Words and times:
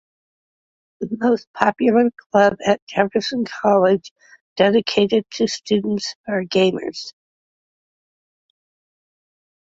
The 1.01 1.15
most 1.19 1.47
popular 1.53 2.09
club 2.31 2.57
at 2.65 2.83
Jefferson 2.87 3.45
College, 3.45 4.11
dedicated 4.55 5.29
to 5.33 5.45
students 5.45 6.15
who 6.25 6.33
are 6.33 6.43
gamers. 6.43 7.13